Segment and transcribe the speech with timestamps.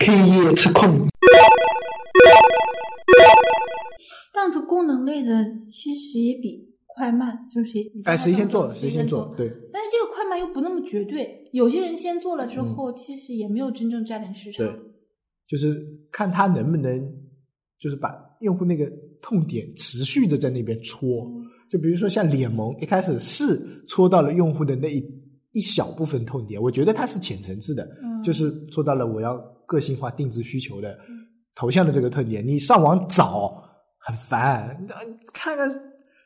[0.00, 1.06] K 夜吃控。
[4.34, 9.32] 但是功能类的其实也比快慢，就是谁哎，谁先做谁先做。
[9.36, 14.66] 对，但是这个快慢又不那么绝对，有些人先做了之后，其实也没有真正占领市场。
[14.66, 14.74] 对，
[15.46, 17.00] 就是看他能不能，
[17.78, 18.90] 就是把用户那个
[19.22, 21.06] 痛点持续的在那边戳。
[21.70, 25.00] 就比如说像脸萌，一开始是戳到了用户的那一
[25.56, 27.88] 一小部分痛点，我觉得它是浅层次的，
[28.22, 30.98] 就是做到了我要个性化定制需求的
[31.54, 32.46] 头像的这个特点。
[32.46, 33.58] 你上网找
[33.96, 34.86] 很烦，
[35.32, 35.66] 看看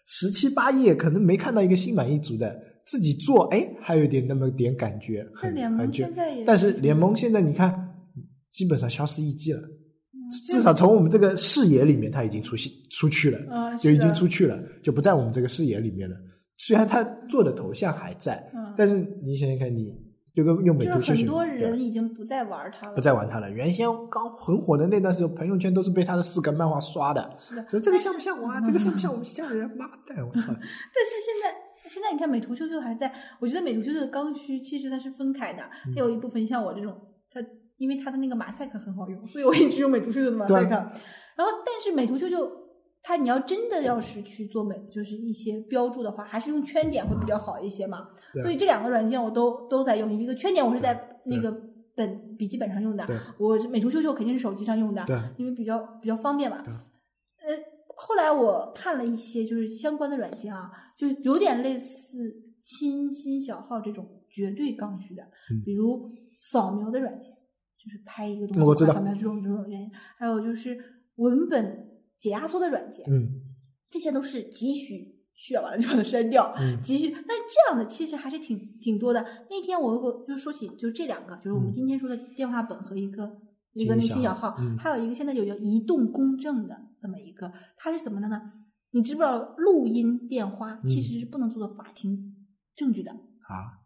[0.06, 2.52] 十七八页，可能没看到一个心满意足的。
[2.86, 7.72] 自己做，哎，还有点那么点感觉，很联盟现在也，但是联盟现在你看，
[8.50, 9.62] 基本上消失匿迹了。
[10.48, 16.16] 至少从我们这个视野里面，它已经出现出去了，就已经出去了，就不在我们这个视野里面了。
[16.60, 18.46] 虽然他做的头像还在，
[18.76, 19.96] 但是你想想看，你
[20.34, 23.50] 就跟用美图秀秀，很多人已经不再玩它了，不再玩它了。
[23.50, 27.34] 原先刚很火的那段时间，朋友圈都是被他的四个漫画刷的。
[27.38, 28.60] 是的，说这个像不像我啊？
[28.60, 29.66] 这个像不像我们家人？
[29.70, 30.52] 妈蛋，我操！
[30.52, 36.94] 但是现在，现在你看美图秀秀还在，我觉得美图秀秀的刚需其实它是分开的，它有一部分像我这种，
[37.32, 37.40] 它。
[37.80, 40.68] 因为它的那个马赛克很好用，所以我一直用美图秀秀的马赛克。
[40.74, 42.46] 然后，但是美图秀秀
[43.02, 48.08] 它你要真的要是去做美，就是一些标注的话，还是用圈点会比较好一些嘛。
[48.42, 50.12] 所以这两个软件我都都在用。
[50.12, 51.50] 一个圈点我是在那个
[51.94, 53.06] 本笔记本上用的，
[53.38, 55.04] 我美图秀秀肯定是手机上用的，
[55.38, 56.62] 因为比较比较方便嘛。
[56.66, 57.56] 呃，
[57.96, 65.22] 后来我看了一些就是相关的软件啊，就有点类似清新小号这种绝对刚需的，
[65.64, 67.34] 比如扫描的软件。
[67.82, 70.78] 就是拍一个东西，扫描这种这种软件，还有就是
[71.14, 71.89] 文本
[72.20, 73.28] 解压缩的软件，嗯，
[73.90, 76.54] 这些都是急需需要完了就把它 删掉，
[76.84, 77.10] 急需。
[77.10, 79.24] 那这样的其实还是挺挺多的。
[79.48, 83.40] 那天我我就说起，就是这两个，就是我们今天说的电话本和一个
[83.72, 88.40] 一个那轻小号，还有一个现在有叫移动公证的这么一个，它是怎么的呢？
[88.92, 92.36] 你知不知道录音电话其实是不能做的法庭
[92.74, 93.80] 证据的啊？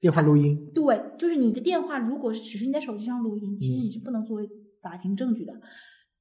[0.00, 4.48] 电话录音，对，就是你的电话，如果是只是你在手机上录音，其实你是不能作为
[4.82, 5.52] 法庭证据的。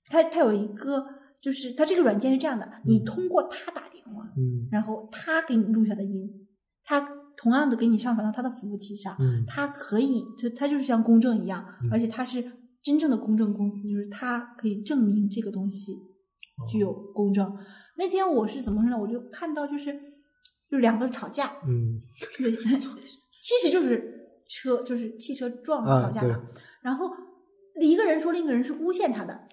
[0.09, 1.06] 它它有一个，
[1.41, 6.47] 就是它这个软件是这样的，你通过他打电话，嗯，然后他给你录下的音，
[6.84, 7.00] 他
[7.35, 12.44] 同样的给你上传到他的服务器上，嗯，他可以，就它就是像公证一样，而且它是
[12.81, 15.94] 真正的公证公司，就是它可以证明这个东西
[16.68, 17.56] 具有公正。
[17.97, 18.97] 那天我是怎么说呢？
[18.97, 19.94] 我就看到就是
[20.69, 22.01] 就两个吵架，嗯。
[23.39, 26.44] 其实就是车，就是汽车撞吵架了。
[26.81, 27.09] 然后
[27.79, 29.47] 一个人说另一个人是诬陷他的，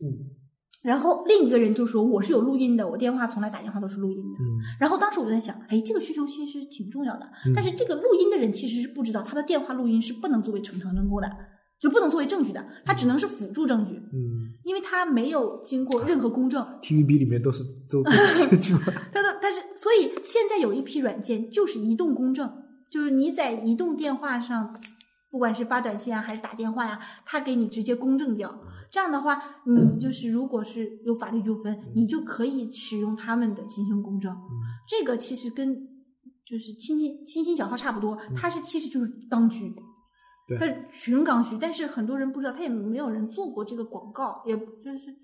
[0.00, 0.36] 嗯。
[0.82, 4.38] 然后另一个人就说我是有录音的，我电话从来打电话都是录音的。
[4.38, 4.58] 嗯。
[4.80, 7.28] 然后当时我就在想，哎，这个需求其实挺重要的。
[7.54, 11.28] 但是这个录音的人其实是不知道，他的电话录音是不能作为呈堂证供的，
[11.80, 13.94] 就不能作为证据的，他只能是辅助证据。
[13.94, 14.54] 嗯。
[14.64, 16.64] 因为他没有经过任何公证。
[16.82, 18.80] TVB 里面都是都是证据吗？
[19.12, 22.64] 他的，但是所以现在有一批软件就是移动公证。
[22.90, 24.74] 就是你在移动电话上，
[25.30, 28.60] 不管是发短信啊还是打电话呀，他给你直接公证掉。
[28.90, 34.36] 这样的话，你就是如果是有法律纠纷，你就可以使用他们的进行公证。
[34.88, 35.86] 这个其实跟
[36.44, 39.74] 就是亲亲亲亲小号差不多，它是其实就是刚需，
[40.58, 41.56] 它纯刚需。
[41.58, 45.14] 但是很多人不知道，他也没有人做过这个广告，也就是。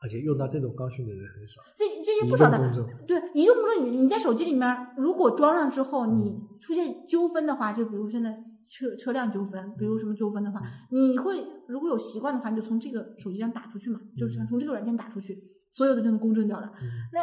[0.00, 2.56] 而且用到这种刚需的人很少，这这些不少的，
[3.04, 8.32] 对移动公证，你你在手机里面如果装上之后，你出现纠纷的话，就比如现在
[8.64, 15.38] 车车辆纠纷，比如什么纠纷的话，你会如果有习惯的话，你就从这个手机上打出去嘛，就是从这个软件打出去，
[15.70, 16.72] 所有的就能公证掉了。
[17.12, 17.20] 那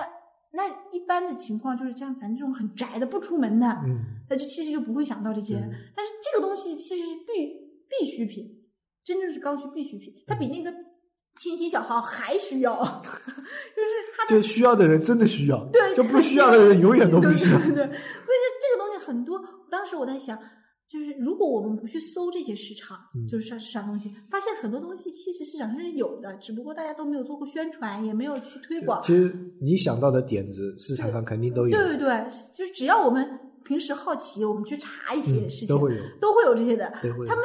[0.53, 3.67] 那一般的情况就是像咱这种很宅的不出门的，
[4.29, 5.55] 那就其实就不会想到这些。
[5.95, 7.50] 但是这个东西其实是必
[7.89, 8.45] 必需品，
[9.03, 10.73] 真正是刚需必需品，它比那个。
[11.38, 13.11] 清新小号还需要， 就是
[14.17, 17.59] 他就需要的人真的需要，对，就不需要的人永远都不需要。
[17.59, 19.44] 对，所以这这个东西很多。
[19.69, 20.39] 当时我在想，
[20.96, 22.97] 就是如果我们不去搜这些市场，
[23.30, 29.02] 就是市场东西，发现很多东西其实市场上是有的，只不过大家都没有做过宣传，也没有去推广。
[29.03, 31.72] 其实你想到的点子，市场上肯定都有。
[31.72, 36.90] 对对对，就是只要我们平时好奇，我们去查一些事情，都会有，都会有这些的。
[37.28, 37.44] 他们。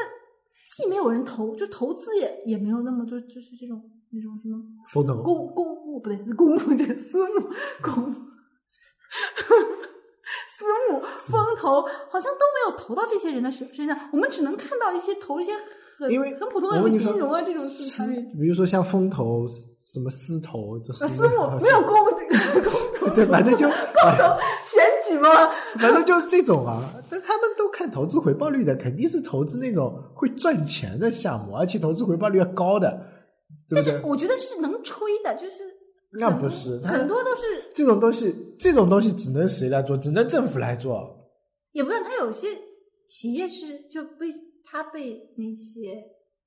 [0.76, 4.38] 既没有人投，就投资也也没有那么多，就是这种那种
[4.86, 7.50] 什么公公募不对，公募这个私募
[7.82, 8.04] 公
[10.60, 11.00] 私募
[11.44, 13.98] 风投，好像都没有投到这些人的身身上。
[14.12, 15.52] 我们只能看到一些投一些
[15.98, 22.12] 很因为很普通的金融啊这种参与，比如说像风投什么私投，私募没有公公
[22.98, 24.24] 投， 对，反正就公投
[24.62, 25.48] 选举嘛，
[25.78, 26.82] 反正就这种啊。
[27.10, 32.90] 但他们都看看投资回报率的，肯定是投资那种会赚钱的项目，而且投资回报率要高的，
[33.70, 33.98] 对但是？
[34.04, 35.64] 我觉得是能吹的，就是
[36.12, 37.42] 那不是很多都是
[37.74, 39.96] 这种东西，这种东西只能谁来做？
[39.96, 41.16] 只能政府来做。
[41.72, 42.48] 也不是，他有些
[43.06, 44.26] 企业是就被
[44.64, 46.02] 他被那些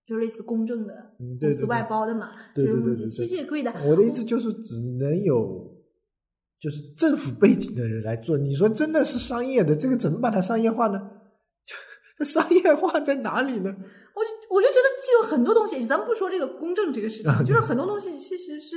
[0.06, 0.94] 就类似公证的
[1.40, 3.74] 公司外包的嘛，对对对其实也可以的。
[3.86, 5.74] 我的意思就是，只能有
[6.60, 8.38] 就是政府背景的人来做。
[8.38, 11.00] 你说真的是商业的，这个怎么把它商业化呢？
[12.20, 13.74] 这商业化在哪里呢？
[14.16, 18.76] 我就我就觉得就有很多东西，咱们不说这个公证这个事情， 就是很多东西其实是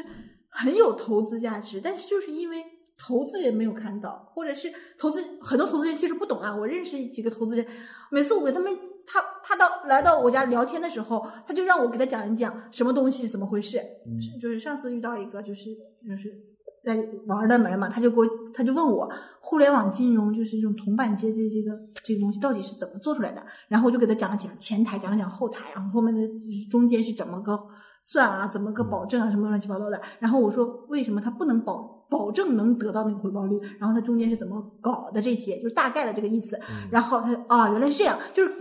[0.56, 2.64] 很有投资价值，但是就是因为
[2.98, 6.56] 投资人没有看到，或者是投资很多投资人其实不懂啊。
[6.56, 7.66] 我认识几个投资人，
[8.10, 8.72] 每次我给他们
[9.06, 13.78] 他他到来到我家聊天的时候，他就让我给他讲一讲什么东西怎么回事。
[14.06, 15.64] 嗯是就是上次遇到一个就是
[16.08, 16.34] 就是
[16.82, 19.10] 在玩的人嘛，他就给我他就问我
[19.40, 27.60] 互联网金融就是这种铜板阶这这个这个东西到底是怎么做出来的，然后我就给他讲了讲前台，讲了讲后台，然后后面的就是中间是怎么个
[28.08, 30.00] 算啊，怎么个保证啊，什么乱七八糟的。
[30.20, 33.58] 然后我说为什么他不能保保证能得到那个回报率？
[33.80, 36.56] 然后他中间是怎么搞的这些，就是大概的这个意思。
[36.90, 38.60] 然后他啊，原来是这样，就是跟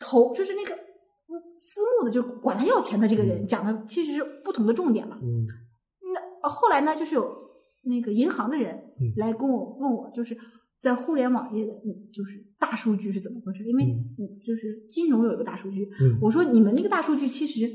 [0.00, 5.16] 投就是那个嗯私募的，就是管他要钱的这个人讲的其实是不同的重点嘛。
[5.22, 5.46] 嗯
[6.12, 7.32] 那呃后来呢，就是有
[7.84, 10.36] 那个银行的人嗯来跟我问我，就是
[10.80, 13.64] 在互联网业的，嗯，就是大数据是怎么回事？
[13.64, 17.66] 因为嗯嗯，就是金融有一个大数据，嗯我说你们那个大数据其实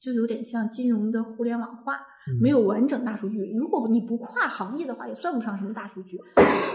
[0.00, 1.94] 就有点像金融的互联网化，
[2.28, 3.38] 嗯没有完整大数据。
[3.56, 6.18] 如果你不跨行业的话，也算不上什么大数据。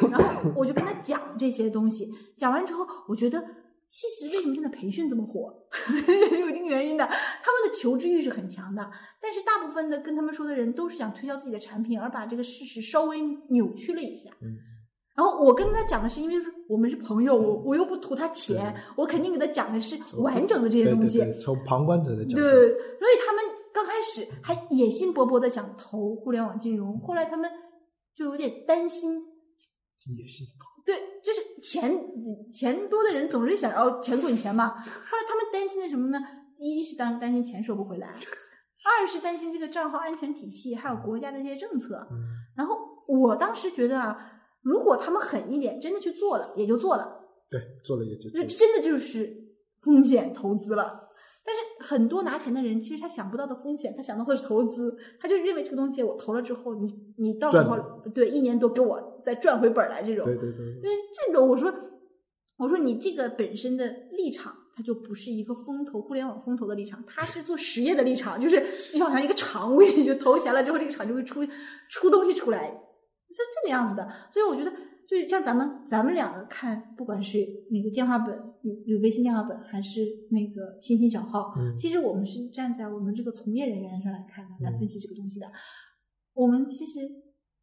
[0.09, 3.39] 然后我就跟他讲这些东西，讲完之后，我觉得
[3.87, 5.53] 其实为什么现在培训这么火，
[6.39, 7.05] 有一定原因的。
[7.05, 7.11] 他
[7.51, 8.89] 们的求知欲是很强的，
[9.21, 14.29] 但是大部分的跟他们说的人都是想推销自己的产品，而把这个事实稍微扭曲了一下。
[14.41, 14.57] 嗯
[15.21, 21.19] 然后我跟他讲的是，因为是我们是朋友，我我又不图他钱，我肯定给他讲的是完整的这些东西。
[21.19, 27.47] 对从旁观者的角度，对，所以他们刚开始还野心勃勃的想投互联网金融，后来他们
[28.15, 29.21] 就有点担心，
[30.17, 30.47] 野心。
[30.83, 31.95] 对，就是钱
[32.51, 34.69] 钱多的人总是想要钱滚钱嘛。
[34.69, 36.17] 后来他们担心的什么呢？
[36.57, 42.07] 一是担担心钱收不回来，二是担心这个账号安全体系，还有国家的一些政策。
[42.09, 42.17] 嗯
[42.57, 42.77] 然后
[43.07, 44.17] 我当时觉得啊，
[44.61, 47.19] 如果他们狠一点，真的去做了，也就做了。
[47.49, 48.45] 对，做了也就做了。
[48.47, 49.35] 这真的就是
[49.81, 51.09] 风险投资了。
[51.43, 51.61] 但是
[51.93, 56.87] 很多拿钱的人，其实他想不到的风险，他想到的是投资，他就认为这个东西我投了之后，你
[57.17, 57.75] 你到时候
[58.13, 61.73] 对一年多给我再赚回本来这种，对对对就是这种我说
[62.57, 68.63] 我说你这个本身的立场，它就不是一个风投互联网风投的立场，它是做实业的立场，就是
[68.95, 71.41] 就好像一个肠胃你就投钱了之后，这个厂就会出
[71.89, 72.79] 出东西出来，
[73.31, 74.07] 是这个样子的。
[74.29, 74.71] 所以我觉得，
[75.07, 77.39] 就是像咱们咱们两个看，不管是
[77.71, 78.37] 那个电话本，
[78.85, 80.01] 有微信电话本，还是
[80.31, 85.51] 那个亲亲小号，嗯其实我们是站在我们这个从业人员上来看的，来嗯分析这个东西的。
[86.33, 86.99] 我们其实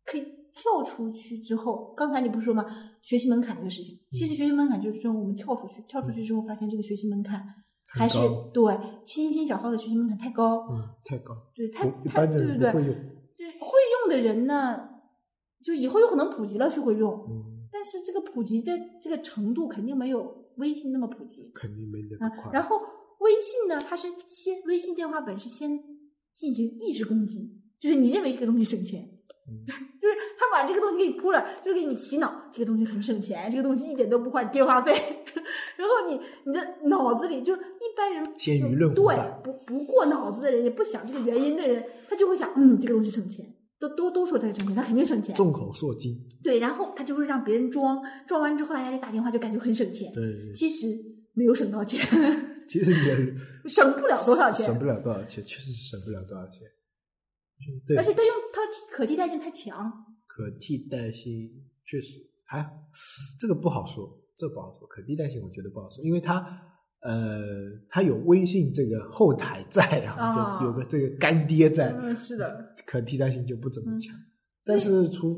[0.04, 0.22] 可以
[0.52, 2.64] 跳出去之后，刚才你不是说吗？
[3.00, 7.42] 学习门槛这个事情，其实学习门槛就是说我们跳出去，跳出去之后发现这个学习门槛
[7.86, 8.18] 还是
[8.52, 8.76] 对
[9.06, 12.72] 亲亲小号的学习门槛太高，嗯，太高，对太一太对对对。
[13.38, 13.70] 就是会
[14.02, 14.87] 用的人呢，
[15.62, 21.50] 就以后有可能普及了就会用，嗯，但是这个普及的这个程度肯定没有微信那么普及。
[21.54, 22.80] 肯定没那啊么快。，然后
[23.20, 25.70] 微信呢，它是先微信电话本是先
[26.34, 29.02] 进行意识攻击，就是你认为这个东西省钱，
[29.48, 29.66] 嗯
[30.00, 34.92] 就是他把这个东西给你铺了，就是给你洗脑，这个东西很省钱，这个东西一点都不花电话费，
[35.76, 39.04] 然后你你的脑子里就是一般人先舆论对
[39.42, 43.44] 不不过脑子的人，也不想这个原因的人，他就会想，嗯，这个东西省钱。
[43.78, 45.34] 都都都说它省钱，他肯定省钱。
[45.36, 50.12] 众口铄金，对，然后他就会让别人装，装完之后大家一打电话就感觉很省钱。
[50.12, 50.86] 对其实
[51.34, 52.00] 没有省到钱，
[52.68, 53.34] 其实也
[53.70, 54.66] 省不了多少钱。
[54.66, 56.62] 省不了多少钱，确实是省不了多少钱。
[57.86, 59.92] 对，而且它用它的可替代性太强。
[60.26, 61.50] 可替代性
[61.84, 62.64] 确实还
[63.38, 64.86] 这个不好说，这不好说。
[64.86, 66.40] 可替代性我觉得不好说，因为它
[67.00, 67.40] 呃，
[67.88, 74.14] 它有微信这个后台在啊，啊就有个这个干爹在，嗯，是的，可替代性就不怎么嗯强。
[74.64, 75.34] 但是除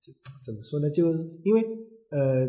[0.00, 0.12] 就
[0.44, 0.88] 怎么说呢？
[0.90, 1.12] 就
[1.44, 1.62] 因为
[2.10, 2.48] 呃，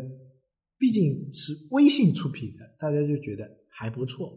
[0.78, 4.32] 毕竟是微信出品的，大家就觉得还不错。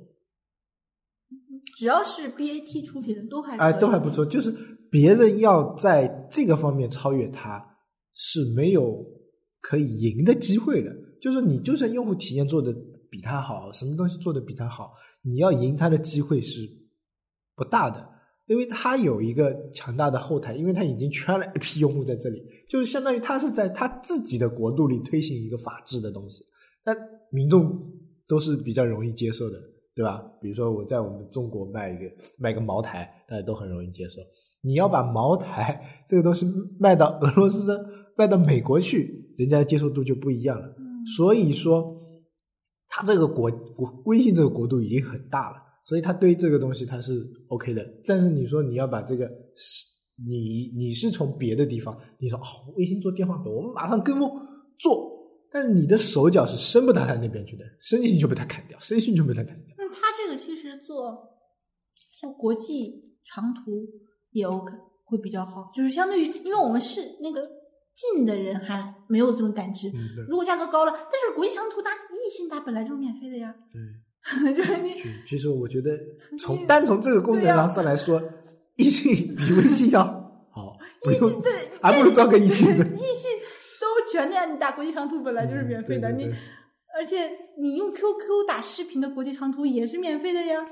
[1.76, 4.26] 只要是 BAT 出品的都还哎、可以都还不错。
[4.26, 4.52] 就是
[4.90, 7.64] 别人要在这个方面超越他，
[8.14, 9.06] 是没有
[9.62, 10.92] 可以赢的机会的。
[11.22, 12.74] 就是你就算用户体验做的
[13.10, 16.62] 比他好，什么东西做的比他好，你要赢他的机会是
[17.56, 18.16] 不大的。
[18.48, 26.46] 因为它有一个强大的后台，因为它已经圈了一批用户在这里，就是相当于它是在它自己的国度里推行一个法治的东西，
[26.86, 26.96] 那
[27.30, 27.78] 民众
[28.26, 29.60] 都是比较容易接受的，
[29.94, 30.24] 对吧？
[30.42, 32.06] 比如说我在我们中国卖一个
[32.40, 34.22] 卖个茅台，大家都很容易接受。
[34.62, 36.46] 你要把茅台这个东西
[36.80, 37.78] 卖到俄罗斯、
[38.16, 40.74] 卖到美国去，人家接受度就不一样了。
[41.16, 41.96] 所以说，
[42.90, 45.64] 它这个国国微信这个国度已经很大了。
[45.86, 49.26] 所以他对这个东西他是 OK 的，但是你说你要把这个，
[50.28, 52.44] 你你是从别的地方，你说哦，
[52.76, 54.30] 微信做电话本，我们马上跟风
[54.78, 55.10] 做，
[55.50, 59.76] 但是你的手脚是伸不到他那边去的，伸进去就被他砍掉，伸进去就被他砍掉。
[59.78, 61.18] 那他这个其实做
[62.20, 63.88] 做国际长途
[64.32, 64.74] 也 OK，
[65.06, 67.50] 会比较好，就是相对于，因为我们是那个
[67.96, 69.92] 近的人还没有这种感知，
[70.28, 73.54] 如果价格高了，但是国际长途它异性它本来就是免费的呀。
[73.72, 73.82] 对。
[74.54, 74.94] 就是你，
[75.26, 75.98] 其实我觉得
[76.38, 78.22] 从单从这个功能上来说，
[78.76, 80.04] 异性比微信要
[80.52, 80.76] 好，
[81.10, 82.86] 异性对，还不如装个异性的。
[82.86, 83.32] 异性
[83.80, 86.26] 都全的呀，你打国际长途本来就是免费的，你
[86.98, 90.66] 而且你用 QQ 打视频的国际长途也是免费的呀。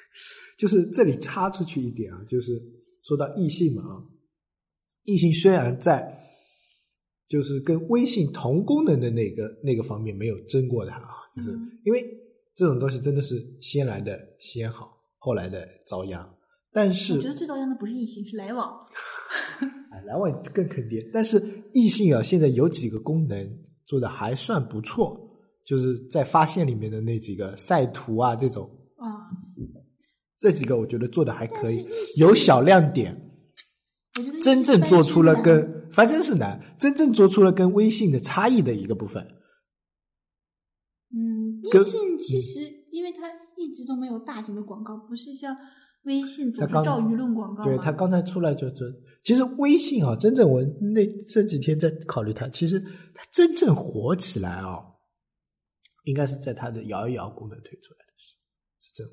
[0.58, 2.60] 就是这里插出去一点啊，就是
[3.04, 4.04] 说到异性嘛啊，
[5.04, 6.27] 异性虽然在
[7.28, 11.50] 就是跟微信同功能的那个那个方面没有争过它啊，就是
[11.84, 12.04] 因为。
[12.58, 16.28] 这种东西真的是先来的先好，后来的遭殃。
[16.72, 18.84] 但是我觉得最遭殃的不是异性，是来往。
[19.94, 21.08] 哎，来往更坑爹。
[21.14, 21.40] 但是
[21.72, 23.48] 异性啊，现在有几个功能
[23.86, 25.16] 做的还算不错，
[25.64, 29.06] 就是在发现里面的那几个晒图啊这种啊，
[30.40, 31.86] 这几个我觉得做的还可以，
[32.18, 33.16] 有小亮点。
[34.42, 39.26] 真正做出了跟反正是难，真正做出了跟微信的差异的一个部分。
[41.10, 43.22] 嗯微信其实，因为它
[43.56, 45.56] 一直都没有大型的广告，不是像
[46.04, 48.84] 微信总是照舆论广告对它刚才出来就这，
[49.24, 50.62] 其实微信啊，真正我
[50.94, 52.78] 那这几天在考虑它，其实
[53.14, 54.78] 它真正火起来啊，
[56.04, 58.40] 应该是在它的摇一摇功能推出来的时候，
[58.78, 59.04] 是这，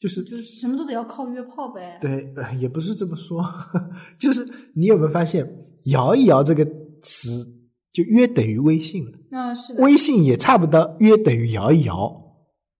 [0.00, 1.98] 就是就是什么都得要靠约炮呗。
[2.00, 3.44] 对，也不是这么说，
[4.18, 5.46] 就是你有没有发现
[5.86, 6.64] “摇一摇”这个
[7.02, 7.58] 词？
[7.92, 12.10] 就约等于微信了，那是微信也差不多约等于摇一摇。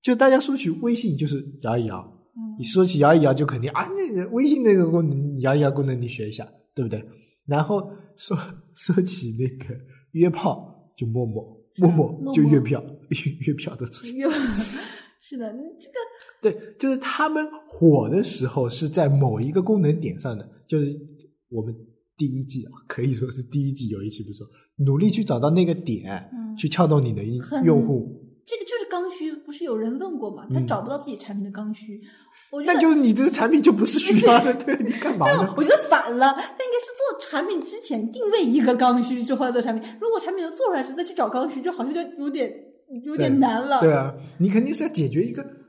[0.00, 2.02] 就大家说起微信就是摇一摇，
[2.58, 7.04] 你说起摇一摇就肯定啊，那个微信那个功能摇一摇功能你学一下，对不对？
[7.44, 7.82] 然后
[8.16, 8.34] 说
[8.74, 9.78] 说起那个
[10.12, 12.82] 约炮就陌陌，陌陌就月票，
[13.40, 14.16] 月票的出现。
[15.20, 20.98] 是的，这个对，就是他们火的时候是在某一个功能点上的，就是
[21.50, 21.76] 我们。
[22.16, 24.46] 第一季啊， 可以说是第一季有一期不错，
[24.84, 27.22] 努力去找到那个点，去撬动你的
[27.64, 28.18] 用户。
[28.44, 30.44] 这个就是刚需，不是有人问过吗？
[30.52, 32.00] 他找不到自己产品的刚需，
[32.50, 35.54] 我觉得那就是你这个产品就不是需要的， 对你干嘛呢？
[35.56, 39.88] 我觉得反了，那应该是做产品之前定位一个刚需，之后再做产品。
[40.00, 42.52] 如果产品都做出来是再去找刚需，就好像就有点
[43.04, 43.80] 有点难了。
[43.80, 45.61] 对啊，你肯定是要解决一个。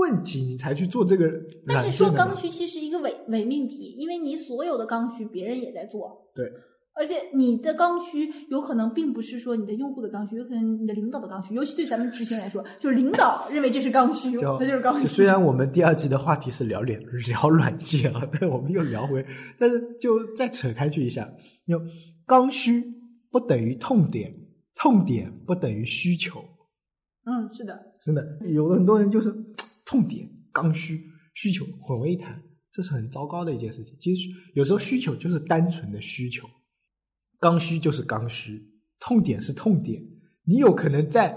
[0.00, 1.30] 问题你才去做这个，
[1.68, 6.50] 但是说刚需其实一个伪伪命题，因为你所有的刚需别人也在做，对，
[6.94, 15.06] 而且你的刚需有可能并不是说你的用户的刚需，有可能你的领导的刚需，尤其对咱们执行来说，就是领导认为这是刚需，它就是刚需。
[15.06, 19.24] 虽然我们第二季的话题是聊脸 聊软件啊，但我们又聊回，
[19.58, 21.30] 但是就再扯开去一下，
[21.66, 21.78] 有
[22.26, 22.82] 刚需
[23.30, 24.34] 不等于痛点，
[24.74, 26.40] 痛点不等于需求。
[27.26, 29.34] 嗯，是的，真的有的很多人就是。
[29.90, 31.02] 痛点、刚需、
[31.34, 33.96] 需求混为一谈，这是很糟糕的一件事情。
[33.98, 36.48] 其实有时候需求就是单纯的需求，
[37.40, 38.64] 刚需就是刚需，
[39.00, 40.00] 痛点是痛点。
[40.44, 41.36] 你有可能在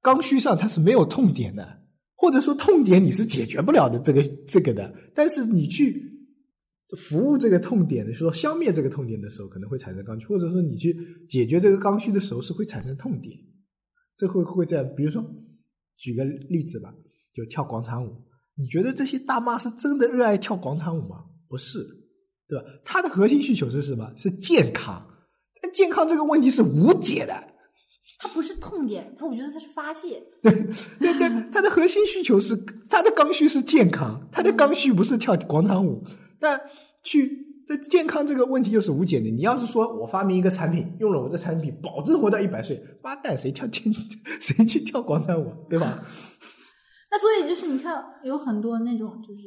[0.00, 1.82] 刚需上它是没有痛点的，
[2.14, 4.90] 或者说痛点你是解决不了的这个这个的。
[5.14, 6.02] 但是你去
[6.96, 10.96] 服务这个痛点的时候，消灭这个痛点的时候，可能会产生刚需，或者说你去
[11.28, 13.38] 解决这个刚需的时候是会产生痛点。
[14.16, 15.22] 这会会在，比如说
[15.98, 16.94] 举个例子吧。
[17.34, 18.10] 就跳广场舞，
[18.56, 21.24] 你觉得这些大妈是真的热爱跳广场舞吗？
[21.48, 21.78] 不是，
[22.48, 22.64] 对吧？
[22.84, 24.12] 他的核心需求是什么？
[24.16, 25.02] 是健康。
[25.60, 27.48] 但健康这个问题是无解的。
[28.18, 30.22] 它不是痛点，他我觉得它是发泄。
[30.42, 30.52] 对
[31.00, 32.56] 对对，他的核心需求是
[32.88, 36.04] 他的刚需是健康，他的刚需不是跳广场舞。
[36.38, 36.60] 但
[37.02, 39.28] 去这健康这个问题又是无解的。
[39.28, 43.92] 你要是说我发明一个产品，用了我这产品保证活到一百岁，妈蛋，谁跳跳
[44.40, 46.04] 谁去跳广场舞，对吧？
[47.12, 49.42] 那所以就是你看，有很多那种就是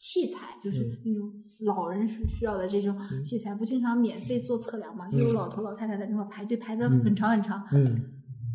[0.00, 1.32] 器材，就是那种
[1.64, 2.94] 老人需需要的这种
[3.24, 5.08] 器材，不经常免费做测量嘛？
[5.10, 7.62] 就有老头老太太在那块排队排的很长很长。
[7.72, 8.00] 嗯，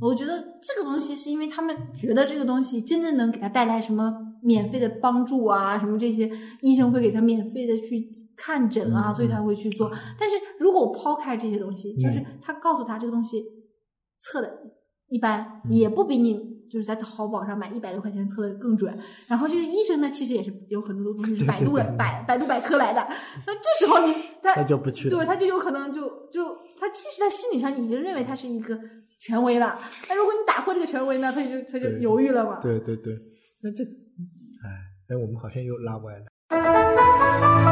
[0.01, 4.13] 我觉得这个东西是因为他们觉得这个东西真的能给他带来什么
[4.43, 6.29] 免费的帮助啊，什么这些
[6.61, 9.89] 医生会给他免费的去看诊啊，嗯所以他会去做。
[10.19, 12.25] 但是如果我抛开这些东西，就是嗯。
[12.41, 13.41] 他告诉他这个东西
[14.19, 14.59] 测的
[15.07, 15.73] 一般，嗯。
[15.73, 18.97] 也不比你就是在淘宝上买一百多块钱测的更准。
[19.27, 23.05] 然后这个医生呢，其实也是有很多东西是百度百百度百科来的。
[23.45, 25.17] 那这时候你 他那就不去了。
[25.17, 28.79] 对，他就有可能就就他其实他心理上已经认为他是一个
[29.19, 29.79] 权威了。
[30.07, 32.59] 那如果你打破这个权威呢，他就他就犹豫了嘛。
[32.61, 33.13] 对对对，
[33.61, 34.69] 那这，哎，
[35.09, 37.68] 哎，我们好像又拉歪了。